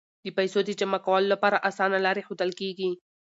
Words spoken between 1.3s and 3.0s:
لپاره اسانه لارې ښودل کیږي.